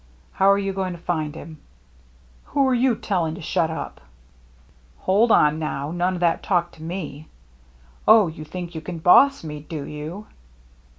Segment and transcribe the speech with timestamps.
[0.31, 1.59] How're you going to find him?""
[2.55, 4.01] Who you telling to shut up?""
[5.01, 5.91] Hold on, now.
[5.91, 7.27] None o' that talk to me!""
[8.07, 10.25] Oh, you think you can boss me, do you